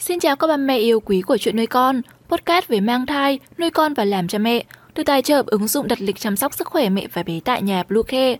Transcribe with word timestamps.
Xin 0.00 0.20
chào 0.20 0.36
các 0.36 0.46
bà 0.46 0.56
mẹ 0.56 0.78
yêu 0.78 1.00
quý 1.00 1.22
của 1.22 1.36
chuyện 1.38 1.56
nuôi 1.56 1.66
con, 1.66 2.00
podcast 2.28 2.68
về 2.68 2.80
mang 2.80 3.06
thai, 3.06 3.38
nuôi 3.58 3.70
con 3.70 3.94
và 3.94 4.04
làm 4.04 4.28
cha 4.28 4.38
mẹ, 4.38 4.64
được 4.94 5.02
tài 5.02 5.22
trợ 5.22 5.42
ứng 5.46 5.68
dụng 5.68 5.88
đặt 5.88 6.00
lịch 6.00 6.20
chăm 6.20 6.36
sóc 6.36 6.54
sức 6.54 6.66
khỏe 6.68 6.88
mẹ 6.88 7.06
và 7.12 7.22
bé 7.22 7.40
tại 7.44 7.62
nhà 7.62 7.82
Bluecare. 7.82 8.36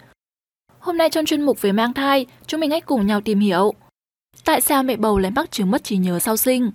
Hôm 0.78 0.96
nay 0.96 1.10
trong 1.10 1.26
chuyên 1.26 1.42
mục 1.42 1.60
về 1.60 1.72
mang 1.72 1.92
thai, 1.92 2.26
chúng 2.46 2.60
mình 2.60 2.70
hãy 2.70 2.80
cùng 2.80 3.06
nhau 3.06 3.20
tìm 3.20 3.40
hiểu 3.40 3.74
tại 4.44 4.60
sao 4.60 4.82
mẹ 4.82 4.96
bầu 4.96 5.18
lại 5.18 5.30
mắc 5.30 5.50
chứng 5.50 5.70
mất 5.70 5.84
trí 5.84 5.96
nhớ 5.96 6.18
sau 6.18 6.36
sinh. 6.36 6.70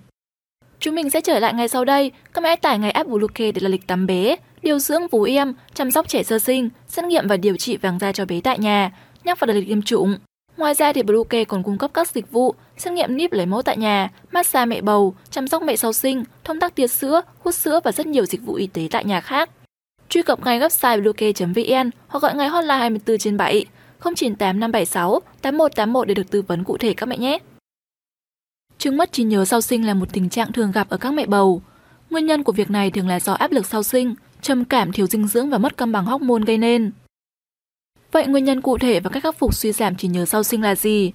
Chúng 0.78 0.94
mình 0.94 1.10
sẽ 1.10 1.20
trở 1.20 1.38
lại 1.38 1.54
ngay 1.54 1.68
sau 1.68 1.84
đây, 1.84 2.12
các 2.32 2.40
mẹ 2.40 2.48
hãy 2.48 2.56
tải 2.56 2.78
ngay 2.78 2.90
app 2.90 3.08
Bluecare 3.08 3.52
để 3.52 3.60
đặt 3.60 3.68
lịch 3.68 3.86
tắm 3.86 4.06
bé, 4.06 4.36
điều 4.62 4.78
dưỡng 4.78 5.08
vú 5.08 5.22
em, 5.22 5.54
chăm 5.74 5.90
sóc 5.90 6.08
trẻ 6.08 6.22
sơ 6.22 6.38
sinh, 6.38 6.68
xét 6.88 7.04
nghiệm 7.04 7.28
và 7.28 7.36
điều 7.36 7.56
trị 7.56 7.76
vàng 7.76 7.98
da 7.98 8.12
cho 8.12 8.24
bé 8.24 8.40
tại 8.40 8.58
nhà, 8.58 8.92
nhắc 9.24 9.40
vào 9.40 9.46
đặt 9.46 9.54
lịch 9.54 9.68
tiêm 9.68 9.82
chủng. 9.82 10.18
Ngoài 10.56 10.74
ra 10.74 10.92
thì 10.92 11.02
Bluecare 11.02 11.44
còn 11.44 11.62
cung 11.62 11.78
cấp 11.78 11.90
các 11.94 12.08
dịch 12.08 12.32
vụ 12.32 12.54
xét 12.76 12.92
nghiệm 12.92 13.16
níp 13.16 13.32
lấy 13.32 13.46
mẫu 13.46 13.62
tại 13.62 13.76
nhà, 13.76 14.10
massage 14.32 14.66
mẹ 14.66 14.80
bầu, 14.80 15.14
chăm 15.30 15.48
sóc 15.48 15.62
mẹ 15.62 15.76
sau 15.76 15.92
sinh, 15.92 16.24
thông 16.44 16.60
tắc 16.60 16.74
tiết 16.74 16.86
sữa, 16.86 17.22
hút 17.38 17.54
sữa 17.54 17.80
và 17.84 17.92
rất 17.92 18.06
nhiều 18.06 18.26
dịch 18.26 18.42
vụ 18.42 18.54
y 18.54 18.66
tế 18.66 18.88
tại 18.90 19.04
nhà 19.04 19.20
khác. 19.20 19.50
Truy 20.08 20.22
cập 20.22 20.44
ngay 20.44 20.60
website 20.60 21.02
bluecare.vn 21.02 21.90
hoặc 22.08 22.22
gọi 22.22 22.34
ngay 22.34 22.48
hotline 22.48 22.78
24 22.78 23.18
trên 23.18 23.36
7 23.36 23.64
098 24.00 24.60
576 24.60 25.20
8181 25.42 26.08
để 26.08 26.14
được 26.14 26.30
tư 26.30 26.42
vấn 26.42 26.64
cụ 26.64 26.76
thể 26.76 26.94
các 26.94 27.06
mẹ 27.06 27.18
nhé. 27.18 27.38
Chứng 28.78 28.96
mất 28.96 29.12
trí 29.12 29.24
nhớ 29.24 29.44
sau 29.44 29.60
sinh 29.60 29.86
là 29.86 29.94
một 29.94 30.12
tình 30.12 30.28
trạng 30.28 30.52
thường 30.52 30.72
gặp 30.72 30.88
ở 30.88 30.96
các 30.96 31.10
mẹ 31.10 31.26
bầu. 31.26 31.62
Nguyên 32.10 32.26
nhân 32.26 32.42
của 32.42 32.52
việc 32.52 32.70
này 32.70 32.90
thường 32.90 33.08
là 33.08 33.20
do 33.20 33.32
áp 33.32 33.52
lực 33.52 33.66
sau 33.66 33.82
sinh, 33.82 34.14
trầm 34.42 34.64
cảm, 34.64 34.92
thiếu 34.92 35.06
dinh 35.06 35.28
dưỡng 35.28 35.50
và 35.50 35.58
mất 35.58 35.76
cân 35.76 35.92
bằng 35.92 36.04
hormone 36.04 36.42
gây 36.46 36.58
nên. 36.58 36.92
Vậy 38.12 38.26
nguyên 38.26 38.44
nhân 38.44 38.60
cụ 38.60 38.78
thể 38.78 39.00
và 39.00 39.10
cách 39.10 39.22
khắc 39.22 39.38
phục 39.38 39.54
suy 39.54 39.72
giảm 39.72 39.96
trí 39.96 40.08
nhớ 40.08 40.24
sau 40.24 40.42
sinh 40.42 40.62
là 40.62 40.74
gì? 40.74 41.12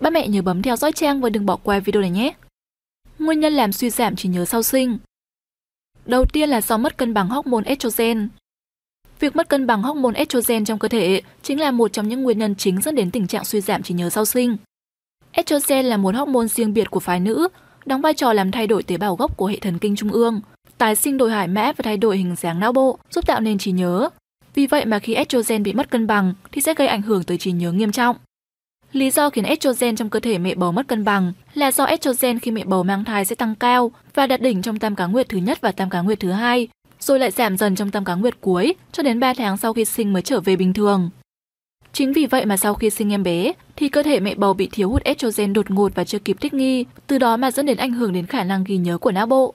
Ba 0.00 0.10
mẹ 0.10 0.28
nhớ 0.28 0.42
bấm 0.42 0.62
theo 0.62 0.76
dõi 0.76 0.92
trang 0.92 1.20
và 1.20 1.30
đừng 1.30 1.46
bỏ 1.46 1.56
qua 1.56 1.78
video 1.78 2.00
này 2.00 2.10
nhé. 2.10 2.34
Nguyên 3.18 3.40
nhân 3.40 3.52
làm 3.52 3.72
suy 3.72 3.90
giảm 3.90 4.16
trí 4.16 4.28
nhớ 4.28 4.44
sau 4.44 4.62
sinh 4.62 4.98
Đầu 6.06 6.24
tiên 6.24 6.48
là 6.48 6.60
do 6.60 6.76
mất 6.76 6.96
cân 6.96 7.14
bằng 7.14 7.28
hormone 7.28 7.64
estrogen. 7.66 8.28
Việc 9.20 9.36
mất 9.36 9.48
cân 9.48 9.66
bằng 9.66 9.82
hormone 9.82 10.18
estrogen 10.18 10.64
trong 10.64 10.78
cơ 10.78 10.88
thể 10.88 11.22
chính 11.42 11.60
là 11.60 11.70
một 11.70 11.92
trong 11.92 12.08
những 12.08 12.22
nguyên 12.22 12.38
nhân 12.38 12.54
chính 12.54 12.80
dẫn 12.82 12.94
đến 12.94 13.10
tình 13.10 13.26
trạng 13.26 13.44
suy 13.44 13.60
giảm 13.60 13.82
trí 13.82 13.94
nhớ 13.94 14.10
sau 14.10 14.24
sinh. 14.24 14.56
Estrogen 15.32 15.86
là 15.86 15.96
một 15.96 16.14
hormone 16.14 16.46
riêng 16.46 16.74
biệt 16.74 16.90
của 16.90 17.00
phái 17.00 17.20
nữ, 17.20 17.48
đóng 17.86 18.00
vai 18.00 18.14
trò 18.14 18.32
làm 18.32 18.50
thay 18.50 18.66
đổi 18.66 18.82
tế 18.82 18.96
bào 18.96 19.16
gốc 19.16 19.36
của 19.36 19.46
hệ 19.46 19.56
thần 19.56 19.78
kinh 19.78 19.96
trung 19.96 20.12
ương, 20.12 20.40
tái 20.78 20.96
sinh 20.96 21.18
đổi 21.18 21.30
hải 21.30 21.48
mã 21.48 21.72
và 21.76 21.82
thay 21.82 21.96
đổi 21.96 22.16
hình 22.16 22.36
dáng 22.36 22.60
não 22.60 22.72
bộ, 22.72 22.98
giúp 23.10 23.26
tạo 23.26 23.40
nên 23.40 23.58
trí 23.58 23.72
nhớ. 23.72 24.08
Vì 24.58 24.66
vậy 24.66 24.84
mà 24.84 24.98
khi 24.98 25.14
estrogen 25.14 25.62
bị 25.62 25.72
mất 25.72 25.90
cân 25.90 26.06
bằng 26.06 26.34
thì 26.52 26.60
sẽ 26.60 26.74
gây 26.74 26.88
ảnh 26.88 27.02
hưởng 27.02 27.24
tới 27.24 27.38
trí 27.38 27.52
nhớ 27.52 27.72
nghiêm 27.72 27.92
trọng. 27.92 28.16
Lý 28.92 29.10
do 29.10 29.30
khiến 29.30 29.44
estrogen 29.44 29.96
trong 29.96 30.10
cơ 30.10 30.20
thể 30.20 30.38
mẹ 30.38 30.54
bầu 30.54 30.72
mất 30.72 30.88
cân 30.88 31.04
bằng 31.04 31.32
là 31.54 31.72
do 31.72 31.84
estrogen 31.84 32.38
khi 32.38 32.50
mẹ 32.50 32.64
bầu 32.64 32.82
mang 32.82 33.04
thai 33.04 33.24
sẽ 33.24 33.34
tăng 33.34 33.54
cao 33.54 33.90
và 34.14 34.26
đạt 34.26 34.40
đỉnh 34.40 34.62
trong 34.62 34.78
tam 34.78 34.96
cá 34.96 35.06
nguyệt 35.06 35.28
thứ 35.28 35.38
nhất 35.38 35.60
và 35.60 35.72
tam 35.72 35.90
cá 35.90 36.00
nguyệt 36.00 36.20
thứ 36.20 36.30
hai, 36.30 36.68
rồi 37.00 37.18
lại 37.18 37.30
giảm 37.30 37.56
dần 37.56 37.76
trong 37.76 37.90
tam 37.90 38.04
cá 38.04 38.14
nguyệt 38.14 38.40
cuối 38.40 38.74
cho 38.92 39.02
đến 39.02 39.20
3 39.20 39.34
tháng 39.34 39.56
sau 39.56 39.72
khi 39.72 39.84
sinh 39.84 40.12
mới 40.12 40.22
trở 40.22 40.40
về 40.40 40.56
bình 40.56 40.72
thường. 40.72 41.10
Chính 41.92 42.12
vì 42.12 42.26
vậy 42.26 42.46
mà 42.46 42.56
sau 42.56 42.74
khi 42.74 42.90
sinh 42.90 43.12
em 43.12 43.22
bé 43.22 43.52
thì 43.76 43.88
cơ 43.88 44.02
thể 44.02 44.20
mẹ 44.20 44.34
bầu 44.34 44.54
bị 44.54 44.68
thiếu 44.72 44.90
hụt 44.90 45.04
estrogen 45.04 45.52
đột 45.52 45.70
ngột 45.70 45.94
và 45.94 46.04
chưa 46.04 46.18
kịp 46.18 46.36
thích 46.40 46.54
nghi, 46.54 46.84
từ 47.06 47.18
đó 47.18 47.36
mà 47.36 47.50
dẫn 47.50 47.66
đến 47.66 47.76
ảnh 47.76 47.92
hưởng 47.92 48.12
đến 48.12 48.26
khả 48.26 48.44
năng 48.44 48.64
ghi 48.64 48.76
nhớ 48.76 48.98
của 48.98 49.12
não 49.12 49.26
bộ. 49.26 49.54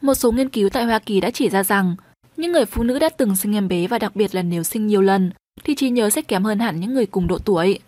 Một 0.00 0.14
số 0.14 0.32
nghiên 0.32 0.48
cứu 0.48 0.68
tại 0.68 0.84
Hoa 0.84 0.98
Kỳ 0.98 1.20
đã 1.20 1.30
chỉ 1.30 1.48
ra 1.48 1.62
rằng 1.62 1.96
những 2.40 2.52
người 2.52 2.64
phụ 2.64 2.82
nữ 2.82 2.98
đã 2.98 3.08
từng 3.08 3.36
sinh 3.36 3.56
em 3.56 3.68
bé 3.68 3.86
và 3.86 3.98
đặc 3.98 4.16
biệt 4.16 4.34
là 4.34 4.42
nếu 4.42 4.62
sinh 4.62 4.86
nhiều 4.86 5.02
lần 5.02 5.30
thì 5.64 5.74
trí 5.74 5.90
nhớ 5.90 6.10
sẽ 6.10 6.22
kém 6.22 6.44
hơn 6.44 6.58
hẳn 6.58 6.80
những 6.80 6.94
người 6.94 7.06
cùng 7.06 7.26
độ 7.26 7.38
tuổi. 7.38 7.78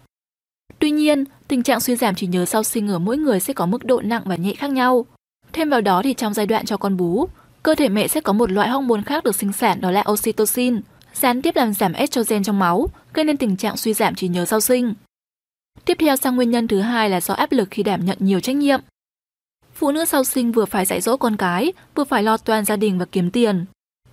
Tuy 0.79 0.91
nhiên, 0.91 1.25
tình 1.49 1.63
trạng 1.63 1.81
suy 1.81 1.97
giảm 1.97 2.15
trí 2.15 2.27
nhớ 2.27 2.45
sau 2.45 2.63
sinh 2.63 2.89
ở 2.89 2.99
mỗi 2.99 3.17
người 3.17 3.41
sẽ 3.41 3.53
có 3.53 3.67
mức 3.67 3.85
độ 3.85 4.01
nặng 4.01 4.23
và 4.25 4.37
nhẹ 4.37 4.55
khác 4.55 4.71
nhau. 4.71 5.07
Thêm 5.53 5.71
vào 5.71 5.81
đó 5.81 6.03
thì 6.05 6.15
trong 6.15 6.35
giai 6.35 6.47
đoạn 6.47 6.67
cho 6.67 6.77
con 6.77 6.97
bú, 6.97 7.29
cơ 7.63 7.75
thể 7.75 7.89
mẹ 7.89 8.09
sẽ 8.09 8.21
có 8.21 8.33
một 8.33 8.51
loại 8.51 8.69
hormone 8.69 9.03
khác 9.07 9.25
được 9.25 9.37
sinh 9.37 9.53
sản 9.53 9.81
đó 9.81 9.91
là 9.91 10.05
oxytocin, 10.11 10.81
gián 11.15 11.43
tiếp 11.43 11.57
làm 11.57 11.75
giảm 11.75 11.93
estrogen 11.93 12.43
trong 12.43 12.59
máu, 12.59 12.89
gây 13.15 13.25
nên 13.25 13.37
tình 13.37 13.57
trạng 13.57 13.77
suy 13.77 13.93
giảm 13.93 14.15
trí 14.15 14.29
nhớ 14.29 14.45
sau 14.45 14.61
sinh. 14.61 14.95
Tiếp 15.85 15.97
theo 16.01 16.17
sang 16.17 16.37
nguyên 16.37 16.51
nhân 16.51 16.69
thứ 16.69 16.81
hai 16.81 17.11
là 17.11 17.21
do 17.21 17.35
áp 17.35 17.53
lực 17.53 17.69
khi 17.71 17.83
đảm 17.83 18.05
nhận 18.05 18.19
nhiều 18.21 18.41
trách 18.41 18.57
nhiệm. 18.57 18.81
Phụ 19.75 19.93
nữ 19.93 20.05
sau 20.05 20.25
sinh 20.25 20.53
vừa 20.53 20.65
phải 20.65 20.85
dạy 20.85 21.01
dỗ 21.01 21.17
con 21.17 21.37
cái, 21.37 21.73
vừa 21.95 22.05
phải 22.05 22.23
lo 22.23 22.37
toan 22.37 22.65
gia 22.65 22.77
đình 22.77 22.99
và 22.99 23.05
kiếm 23.05 23.31
tiền. 23.31 23.65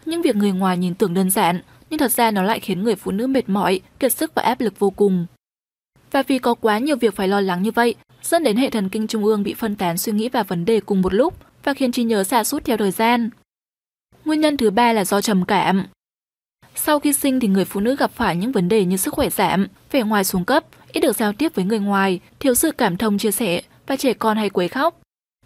Những 0.10 0.22
việc 0.22 0.36
người 0.36 0.52
ngoài 0.52 0.78
nhìn 0.78 0.96
tưởng 0.96 1.14
đơn 1.14 1.30
giản, 1.30 1.62
nhưng 1.90 1.98
thật 1.98 2.12
ra 2.12 2.32
nó 2.32 2.44
lại 2.44 2.60
khiến 2.60 2.84
người 2.84 2.96
phụ 2.96 3.12
nữ 3.12 3.28
mệt 3.28 3.50
mỏi, 3.50 3.82
kiệt 4.00 4.14
sức 4.14 4.36
và 4.36 4.42
áp 4.42 4.62
lực 4.62 4.80
vô 4.80 4.90
cùng. 4.90 5.26
Và 6.12 6.24
vì 6.24 6.40
có 6.40 6.54
quá 6.54 6.78
nhiều 6.80 6.96
việc 6.96 7.16
phải 7.16 7.28
lo 7.28 7.42
lắng 7.42 7.64
như 7.64 7.72
vậy, 7.72 7.96
dẫn 8.22 8.44
đến 8.44 8.58
hệ 8.58 8.70
thần 8.70 8.90
kinh 8.90 9.08
trung 9.08 9.26
ương 9.26 9.44
bị 9.44 9.54
phân 9.54 9.76
tán 9.76 9.98
suy 9.98 10.12
nghĩ 10.14 10.30
và 10.30 10.44
vấn 10.44 10.66
đề 10.66 10.80
cùng 10.80 11.02
một 11.02 11.14
lúc 11.14 11.34
và 11.64 11.74
khiến 11.74 11.92
trí 11.92 12.04
nhớ 12.04 12.24
xa 12.24 12.44
sút 12.44 12.66
theo 12.66 12.78
thời 12.78 12.92
gian. 12.92 13.30
Nguyên 14.26 14.42
nhân 14.42 14.58
thứ 14.58 14.70
ba 14.70 14.94
là 14.94 15.06
do 15.06 15.22
trầm 15.22 15.46
cảm. 15.46 15.86
Sau 16.76 17.00
khi 17.00 17.14
sinh 17.14 17.40
thì 17.40 17.48
người 17.48 17.66
phụ 17.66 17.80
nữ 17.80 17.96
gặp 17.96 18.12
phải 18.12 18.36
những 18.36 18.52
vấn 18.52 18.70
đề 18.70 18.86
như 18.86 18.98
sức 18.98 19.14
khỏe 19.14 19.30
giảm, 19.30 19.68
vẻ 19.92 20.04
ngoài 20.04 20.24
xuống 20.24 20.46
cấp, 20.46 20.66
ít 20.94 21.00
được 21.02 21.16
giao 21.16 21.34
tiếp 21.34 21.56
với 21.56 21.66
người 21.66 21.80
ngoài, 21.80 22.20
thiếu 22.40 22.56
sự 22.56 22.72
cảm 22.72 22.98
thông 22.98 23.18
chia 23.18 23.32
sẻ 23.32 23.62
và 23.88 23.96
trẻ 23.96 24.14
con 24.14 24.38
hay 24.38 24.50
quấy 24.50 24.68
khóc. 24.68 25.02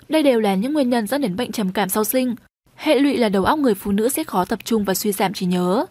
Đây 0.09 0.23
đều 0.23 0.39
là 0.39 0.55
những 0.55 0.73
nguyên 0.73 0.89
nhân 0.89 1.07
dẫn 1.07 1.21
đến 1.21 1.35
bệnh 1.35 1.51
trầm 1.51 1.71
cảm 1.71 1.89
sau 1.89 2.03
sinh. 2.03 2.35
Hệ 2.83 2.99
lụy 2.99 3.17
là 3.17 3.29
đầu 3.29 3.45
óc 3.45 3.59
người 3.59 3.73
phụ 3.75 3.91
nữ 3.91 4.09
sẽ 4.09 4.23
khó 4.23 4.45
tập 4.45 4.59
trung 4.65 4.83
và 4.83 4.93
suy 4.93 5.11
giảm 5.11 5.33
trí 5.33 5.45
nhớ. 5.45 5.85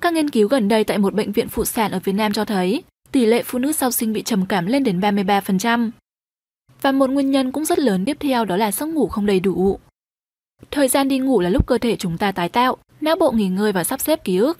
Các 0.00 0.12
nghiên 0.12 0.30
cứu 0.30 0.48
gần 0.48 0.68
đây 0.68 0.84
tại 0.84 0.98
một 0.98 1.14
bệnh 1.14 1.32
viện 1.32 1.48
phụ 1.48 1.64
sản 1.64 1.92
ở 1.92 2.00
Việt 2.04 2.12
Nam 2.12 2.32
cho 2.32 2.44
thấy, 2.44 2.82
tỷ 3.12 3.26
lệ 3.26 3.42
phụ 3.42 3.58
nữ 3.58 3.72
sau 3.72 3.90
sinh 3.90 4.12
bị 4.12 4.22
trầm 4.22 4.46
cảm 4.46 4.66
lên 4.66 4.84
đến 4.84 5.00
33%. 5.00 5.90
Và 6.80 6.92
một 6.92 7.10
nguyên 7.10 7.30
nhân 7.30 7.52
cũng 7.52 7.64
rất 7.64 7.78
lớn 7.78 8.04
tiếp 8.04 8.16
theo 8.20 8.44
đó 8.44 8.56
là 8.56 8.72
giấc 8.72 8.86
ngủ 8.86 9.08
không 9.08 9.26
đầy 9.26 9.40
đủ. 9.40 9.78
Thời 10.70 10.88
gian 10.88 11.08
đi 11.08 11.18
ngủ 11.18 11.40
là 11.40 11.50
lúc 11.50 11.66
cơ 11.66 11.78
thể 11.78 11.96
chúng 11.96 12.18
ta 12.18 12.32
tái 12.32 12.48
tạo, 12.48 12.76
não 13.00 13.16
bộ 13.16 13.32
nghỉ 13.32 13.48
ngơi 13.48 13.72
và 13.72 13.84
sắp 13.84 14.00
xếp 14.00 14.24
ký 14.24 14.36
ức. 14.36 14.58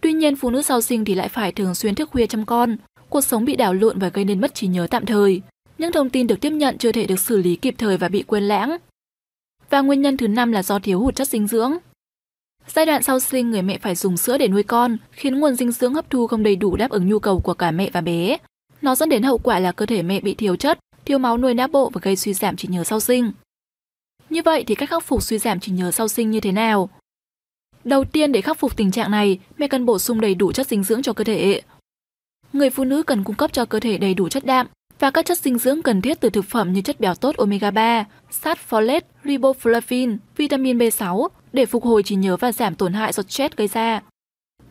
Tuy 0.00 0.12
nhiên 0.12 0.36
phụ 0.36 0.50
nữ 0.50 0.62
sau 0.62 0.80
sinh 0.80 1.04
thì 1.04 1.14
lại 1.14 1.28
phải 1.28 1.52
thường 1.52 1.74
xuyên 1.74 1.94
thức 1.94 2.10
khuya 2.10 2.26
chăm 2.26 2.44
con, 2.44 2.76
cuộc 3.08 3.20
sống 3.20 3.44
bị 3.44 3.56
đảo 3.56 3.74
lộn 3.74 3.98
và 3.98 4.08
gây 4.08 4.24
nên 4.24 4.40
mất 4.40 4.54
trí 4.54 4.66
nhớ 4.66 4.86
tạm 4.90 5.06
thời. 5.06 5.42
Những 5.78 5.92
thông 5.92 6.10
tin 6.10 6.26
được 6.26 6.40
tiếp 6.40 6.50
nhận 6.50 6.78
chưa 6.78 6.92
thể 6.92 7.06
được 7.06 7.20
xử 7.20 7.36
lý 7.36 7.56
kịp 7.56 7.74
thời 7.78 7.96
và 7.96 8.08
bị 8.08 8.22
quên 8.22 8.48
lãng. 8.48 8.76
Và 9.70 9.80
nguyên 9.80 10.02
nhân 10.02 10.16
thứ 10.16 10.28
năm 10.28 10.52
là 10.52 10.62
do 10.62 10.78
thiếu 10.78 11.00
hụt 11.00 11.16
chất 11.16 11.28
dinh 11.28 11.46
dưỡng. 11.46 11.72
Giai 12.66 12.86
đoạn 12.86 13.02
sau 13.02 13.20
sinh 13.20 13.50
người 13.50 13.62
mẹ 13.62 13.78
phải 13.78 13.94
dùng 13.94 14.16
sữa 14.16 14.38
để 14.38 14.48
nuôi 14.48 14.62
con, 14.62 14.96
khiến 15.12 15.40
nguồn 15.40 15.54
dinh 15.54 15.72
dưỡng 15.72 15.94
hấp 15.94 16.10
thu 16.10 16.26
không 16.26 16.42
đầy 16.42 16.56
đủ 16.56 16.76
đáp 16.76 16.90
ứng 16.90 17.08
nhu 17.08 17.18
cầu 17.18 17.40
của 17.40 17.54
cả 17.54 17.70
mẹ 17.70 17.90
và 17.92 18.00
bé. 18.00 18.36
Nó 18.82 18.94
dẫn 18.94 19.08
đến 19.08 19.22
hậu 19.22 19.38
quả 19.38 19.58
là 19.58 19.72
cơ 19.72 19.86
thể 19.86 20.02
mẹ 20.02 20.20
bị 20.20 20.34
thiếu 20.34 20.56
chất, 20.56 20.78
thiếu 21.04 21.18
máu 21.18 21.38
nuôi 21.38 21.54
não 21.54 21.68
bộ 21.68 21.90
và 21.90 22.00
gây 22.04 22.16
suy 22.16 22.34
giảm 22.34 22.56
trí 22.56 22.68
nhớ 22.68 22.84
sau 22.84 23.00
sinh. 23.00 23.32
Như 24.30 24.42
vậy 24.44 24.64
thì 24.66 24.74
cách 24.74 24.90
khắc 24.90 25.04
phục 25.04 25.22
suy 25.22 25.38
giảm 25.38 25.60
trí 25.60 25.72
nhớ 25.72 25.90
sau 25.90 26.08
sinh 26.08 26.30
như 26.30 26.40
thế 26.40 26.52
nào? 26.52 26.90
Đầu 27.84 28.04
tiên 28.04 28.32
để 28.32 28.40
khắc 28.40 28.58
phục 28.58 28.76
tình 28.76 28.90
trạng 28.90 29.10
này, 29.10 29.38
mẹ 29.58 29.68
cần 29.68 29.86
bổ 29.86 29.98
sung 29.98 30.20
đầy 30.20 30.34
đủ 30.34 30.52
chất 30.52 30.66
dinh 30.66 30.84
dưỡng 30.84 31.02
cho 31.02 31.12
cơ 31.12 31.24
thể. 31.24 31.62
Người 32.52 32.70
phụ 32.70 32.84
nữ 32.84 33.02
cần 33.02 33.24
cung 33.24 33.36
cấp 33.36 33.52
cho 33.52 33.64
cơ 33.64 33.80
thể 33.80 33.98
đầy 33.98 34.14
đủ 34.14 34.28
chất 34.28 34.44
đạm 34.44 34.66
và 34.98 35.10
các 35.10 35.26
chất 35.26 35.38
dinh 35.38 35.58
dưỡng 35.58 35.82
cần 35.82 36.02
thiết 36.02 36.20
từ 36.20 36.30
thực 36.30 36.44
phẩm 36.44 36.72
như 36.72 36.80
chất 36.80 37.00
béo 37.00 37.14
tốt 37.14 37.36
omega 37.36 37.70
3, 37.70 38.04
sắt 38.30 38.58
folate, 38.70 39.00
riboflavin, 39.24 40.16
vitamin 40.36 40.78
B6 40.78 41.28
để 41.52 41.66
phục 41.66 41.84
hồi 41.84 42.02
trí 42.02 42.14
nhớ 42.14 42.36
và 42.36 42.52
giảm 42.52 42.74
tổn 42.74 42.92
hại 42.92 43.12
do 43.12 43.22
stress 43.22 43.56
gây 43.56 43.68
ra. 43.68 44.02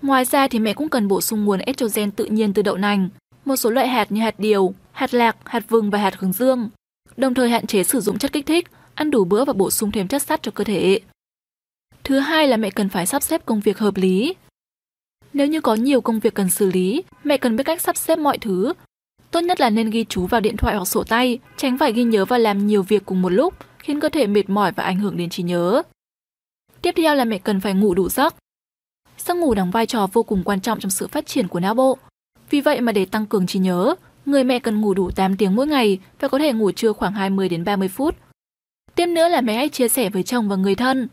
Ngoài 0.01 0.25
ra 0.25 0.47
thì 0.47 0.59
mẹ 0.59 0.73
cũng 0.73 0.89
cần 0.89 1.07
bổ 1.07 1.21
sung 1.21 1.45
nguồn 1.45 1.59
estrogen 1.59 2.11
tự 2.11 2.25
nhiên 2.25 2.53
từ 2.53 2.61
đậu 2.61 2.77
nành, 2.77 3.09
một 3.45 3.55
số 3.55 3.69
loại 3.69 3.87
hạt 3.87 4.11
như 4.11 4.21
hạt 4.21 4.39
điều, 4.39 4.73
hạt 4.91 5.13
lạc, 5.13 5.37
hạt 5.45 5.63
vừng 5.69 5.89
và 5.89 5.99
hạt 5.99 6.15
hướng 6.15 6.33
dương. 6.33 6.69
Đồng 7.17 7.33
thời 7.33 7.49
hạn 7.49 7.67
chế 7.67 7.83
sử 7.83 7.99
dụng 7.99 8.17
chất 8.17 8.33
kích 8.33 8.45
thích, 8.45 8.67
ăn 8.95 9.11
đủ 9.11 9.23
bữa 9.23 9.45
và 9.45 9.53
bổ 9.53 9.71
sung 9.71 9.91
thêm 9.91 10.07
chất 10.07 10.21
sắt 10.21 10.43
cho 10.43 10.51
cơ 10.51 10.63
thể. 10.63 10.99
Thứ 12.03 12.19
hai 12.19 12.47
là 12.47 12.57
mẹ 12.57 12.69
cần 12.69 12.89
phải 12.89 13.05
sắp 13.05 13.23
xếp 13.23 13.45
công 13.45 13.59
việc 13.59 13.77
hợp 13.77 13.97
lý. 13.97 14.35
Nếu 15.33 15.47
như 15.47 15.61
có 15.61 15.75
nhiều 15.75 16.01
công 16.01 16.19
việc 16.19 16.33
cần 16.33 16.49
xử 16.49 16.71
lý, 16.71 17.03
mẹ 17.23 17.37
cần 17.37 17.55
biết 17.55 17.63
cách 17.63 17.81
sắp 17.81 17.97
xếp 17.97 18.19
mọi 18.19 18.37
thứ. 18.37 18.73
Tốt 19.31 19.41
nhất 19.41 19.59
là 19.59 19.69
nên 19.69 19.89
ghi 19.89 20.05
chú 20.09 20.27
vào 20.27 20.41
điện 20.41 20.57
thoại 20.57 20.75
hoặc 20.75 20.85
sổ 20.85 21.03
tay, 21.03 21.39
tránh 21.57 21.77
phải 21.77 21.93
ghi 21.93 22.03
nhớ 22.03 22.25
và 22.25 22.37
làm 22.37 22.67
nhiều 22.67 22.83
việc 22.83 23.05
cùng 23.05 23.21
một 23.21 23.29
lúc, 23.29 23.53
khiến 23.79 23.99
cơ 23.99 24.09
thể 24.09 24.27
mệt 24.27 24.49
mỏi 24.49 24.71
và 24.71 24.83
ảnh 24.83 24.99
hưởng 24.99 25.17
đến 25.17 25.29
trí 25.29 25.43
nhớ. 25.43 25.81
Tiếp 26.81 26.93
theo 26.97 27.15
là 27.15 27.25
mẹ 27.25 27.37
cần 27.37 27.59
phải 27.61 27.73
ngủ 27.73 27.93
đủ 27.93 28.09
giấc. 28.09 28.35
Giấc 29.17 29.37
ngủ 29.37 29.53
đóng 29.53 29.71
vai 29.71 29.85
trò 29.85 30.07
vô 30.13 30.23
cùng 30.23 30.43
quan 30.43 30.61
trọng 30.61 30.79
trong 30.79 30.91
sự 30.91 31.07
phát 31.07 31.25
triển 31.25 31.47
của 31.47 31.59
não 31.59 31.73
bộ. 31.73 31.97
Vì 32.49 32.61
vậy 32.61 32.81
mà 32.81 32.91
để 32.91 33.05
tăng 33.05 33.25
cường 33.25 33.47
trí 33.47 33.59
nhớ, 33.59 33.95
người 34.25 34.43
mẹ 34.43 34.59
cần 34.59 34.81
ngủ 34.81 34.93
đủ 34.93 35.11
8 35.11 35.37
tiếng 35.37 35.55
mỗi 35.55 35.67
ngày 35.67 35.99
và 36.19 36.27
có 36.27 36.39
thể 36.39 36.53
ngủ 36.53 36.71
trưa 36.71 36.93
khoảng 36.93 37.13
20 37.13 37.49
đến 37.49 37.63
30 37.63 37.87
phút. 37.87 38.15
Tiếp 38.95 39.05
nữa 39.05 39.27
là 39.27 39.41
mẹ 39.41 39.55
hãy 39.55 39.69
chia 39.69 39.87
sẻ 39.87 40.09
với 40.09 40.23
chồng 40.23 40.49
và 40.49 40.55
người 40.55 40.75
thân. 40.75 41.07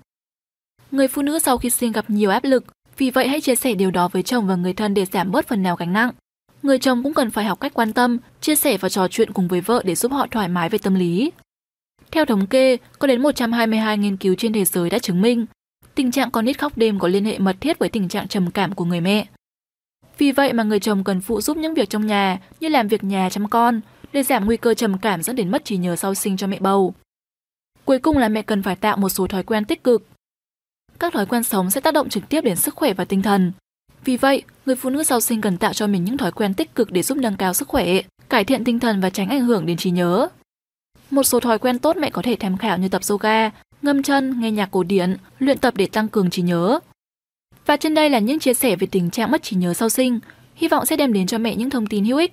Người 0.90 1.08
phụ 1.08 1.22
nữ 1.22 1.38
sau 1.38 1.58
khi 1.58 1.70
sinh 1.70 1.92
gặp 1.92 2.10
nhiều 2.10 2.30
áp 2.30 2.44
lực, 2.44 2.64
vì 2.98 3.10
vậy 3.10 3.28
hãy 3.28 3.40
chia 3.40 3.54
sẻ 3.54 3.74
điều 3.74 3.90
đó 3.90 4.08
với 4.08 4.22
chồng 4.22 4.46
và 4.46 4.56
người 4.56 4.72
thân 4.72 4.94
để 4.94 5.04
giảm 5.04 5.32
bớt 5.32 5.48
phần 5.48 5.62
nào 5.62 5.76
gánh 5.76 5.92
nặng. 5.92 6.10
Người 6.62 6.78
chồng 6.78 7.02
cũng 7.02 7.14
cần 7.14 7.30
phải 7.30 7.44
học 7.44 7.60
cách 7.60 7.74
quan 7.74 7.92
tâm, 7.92 8.18
chia 8.40 8.56
sẻ 8.56 8.78
và 8.78 8.88
trò 8.88 9.08
chuyện 9.08 9.32
cùng 9.32 9.48
với 9.48 9.60
vợ 9.60 9.82
để 9.84 9.94
giúp 9.94 10.12
họ 10.12 10.26
thoải 10.30 10.48
mái 10.48 10.68
về 10.68 10.78
tâm 10.78 10.94
lý. 10.94 11.32
Theo 12.10 12.24
thống 12.24 12.46
kê, 12.46 12.76
có 12.98 13.06
đến 13.06 13.22
122 13.22 13.98
nghiên 13.98 14.16
cứu 14.16 14.34
trên 14.34 14.52
thế 14.52 14.64
giới 14.64 14.90
đã 14.90 14.98
chứng 14.98 15.20
minh 15.20 15.46
tình 15.94 16.10
trạng 16.10 16.30
con 16.30 16.44
nít 16.44 16.58
khóc 16.58 16.72
đêm 16.76 16.98
có 16.98 17.08
liên 17.08 17.24
hệ 17.24 17.38
mật 17.38 17.56
thiết 17.60 17.78
với 17.78 17.88
tình 17.88 18.08
trạng 18.08 18.28
trầm 18.28 18.50
cảm 18.50 18.74
của 18.74 18.84
người 18.84 19.00
mẹ. 19.00 19.26
Vì 20.18 20.32
vậy 20.32 20.52
mà 20.52 20.62
người 20.62 20.80
chồng 20.80 21.04
cần 21.04 21.20
phụ 21.20 21.40
giúp 21.40 21.56
những 21.56 21.74
việc 21.74 21.90
trong 21.90 22.06
nhà 22.06 22.40
như 22.60 22.68
làm 22.68 22.88
việc 22.88 23.04
nhà 23.04 23.30
chăm 23.30 23.48
con 23.48 23.80
để 24.12 24.22
giảm 24.22 24.46
nguy 24.46 24.56
cơ 24.56 24.74
trầm 24.74 24.98
cảm 24.98 25.22
dẫn 25.22 25.36
đến 25.36 25.50
mất 25.50 25.64
trí 25.64 25.76
nhớ 25.76 25.96
sau 25.96 26.14
sinh 26.14 26.36
cho 26.36 26.46
mẹ 26.46 26.58
bầu. 26.60 26.94
Cuối 27.84 27.98
cùng 27.98 28.18
là 28.18 28.28
mẹ 28.28 28.42
cần 28.42 28.62
phải 28.62 28.76
tạo 28.76 28.96
một 28.96 29.08
số 29.08 29.26
thói 29.26 29.42
quen 29.42 29.64
tích 29.64 29.84
cực. 29.84 30.06
Các 30.98 31.12
thói 31.12 31.26
quen 31.26 31.42
sống 31.42 31.70
sẽ 31.70 31.80
tác 31.80 31.94
động 31.94 32.08
trực 32.08 32.28
tiếp 32.28 32.40
đến 32.40 32.56
sức 32.56 32.74
khỏe 32.74 32.94
và 32.94 33.04
tinh 33.04 33.22
thần. 33.22 33.52
Vì 34.04 34.16
vậy, 34.16 34.42
người 34.66 34.76
phụ 34.76 34.90
nữ 34.90 35.02
sau 35.02 35.20
sinh 35.20 35.40
cần 35.40 35.58
tạo 35.58 35.72
cho 35.72 35.86
mình 35.86 36.04
những 36.04 36.16
thói 36.16 36.32
quen 36.32 36.54
tích 36.54 36.74
cực 36.74 36.92
để 36.92 37.02
giúp 37.02 37.18
nâng 37.18 37.36
cao 37.36 37.54
sức 37.54 37.68
khỏe, 37.68 37.86
cải 38.28 38.44
thiện 38.44 38.64
tinh 38.64 38.78
thần 38.78 39.00
và 39.00 39.10
tránh 39.10 39.28
ảnh 39.28 39.40
hưởng 39.40 39.66
đến 39.66 39.76
trí 39.76 39.90
nhớ. 39.90 40.28
Một 41.10 41.22
số 41.22 41.40
thói 41.40 41.58
quen 41.58 41.78
tốt 41.78 41.96
mẹ 41.96 42.10
có 42.10 42.22
thể 42.22 42.36
tham 42.40 42.56
khảo 42.56 42.78
như 42.78 42.88
tập 42.88 43.02
yoga, 43.10 43.50
ngâm 43.82 44.02
chân, 44.02 44.40
nghe 44.40 44.50
nhạc 44.50 44.70
cổ 44.70 44.82
điển, 44.82 45.16
luyện 45.38 45.58
tập 45.58 45.74
để 45.76 45.86
tăng 45.86 46.08
cường 46.08 46.30
trí 46.30 46.42
nhớ. 46.42 46.78
Và 47.66 47.76
trên 47.76 47.94
đây 47.94 48.10
là 48.10 48.18
những 48.18 48.38
chia 48.38 48.54
sẻ 48.54 48.76
về 48.76 48.86
tình 48.90 49.10
trạng 49.10 49.30
mất 49.30 49.42
trí 49.42 49.56
nhớ 49.56 49.74
sau 49.74 49.88
sinh. 49.88 50.20
Hy 50.54 50.68
vọng 50.68 50.86
sẽ 50.86 50.96
đem 50.96 51.12
đến 51.12 51.26
cho 51.26 51.38
mẹ 51.38 51.54
những 51.54 51.70
thông 51.70 51.86
tin 51.86 52.04
hữu 52.04 52.18
ích. 52.18 52.32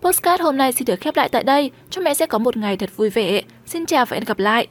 Postcard 0.00 0.42
hôm 0.42 0.56
nay 0.56 0.72
xin 0.72 0.84
được 0.86 1.00
khép 1.00 1.16
lại 1.16 1.28
tại 1.28 1.44
đây. 1.44 1.70
Chúc 1.90 2.04
mẹ 2.04 2.14
sẽ 2.14 2.26
có 2.26 2.38
một 2.38 2.56
ngày 2.56 2.76
thật 2.76 2.90
vui 2.96 3.10
vẻ. 3.10 3.42
Xin 3.66 3.86
chào 3.86 4.06
và 4.06 4.14
hẹn 4.14 4.24
gặp 4.24 4.38
lại. 4.38 4.66